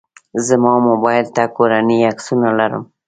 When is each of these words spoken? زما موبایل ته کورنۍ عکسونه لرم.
زما 0.47 0.73
موبایل 0.87 1.25
ته 1.35 1.43
کورنۍ 1.55 1.99
عکسونه 2.11 2.49
لرم. 2.57 2.83